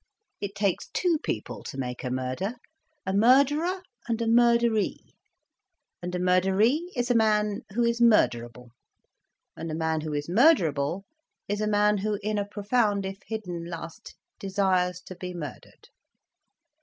It 0.41 0.55
takes 0.55 0.89
two 0.93 1.19
people 1.21 1.61
to 1.61 1.77
make 1.77 2.03
a 2.03 2.09
murder: 2.09 2.55
a 3.05 3.13
murderer 3.13 3.83
and 4.07 4.19
a 4.19 4.25
murderee. 4.25 5.13
And 6.01 6.15
a 6.15 6.19
murderee 6.19 6.87
is 6.95 7.11
a 7.11 7.15
man 7.15 7.61
who 7.73 7.83
is 7.83 8.01
murderable. 8.01 8.69
And 9.55 9.69
a 9.69 9.75
man 9.75 10.01
who 10.01 10.13
is 10.13 10.27
murderable 10.27 11.03
is 11.47 11.61
a 11.61 11.67
man 11.67 11.99
who 11.99 12.17
in 12.23 12.39
a 12.39 12.47
profound 12.47 13.05
if 13.05 13.19
hidden 13.27 13.63
lust 13.65 14.15
desires 14.39 15.01
to 15.01 15.15
be 15.15 15.35
murdered." 15.35 15.89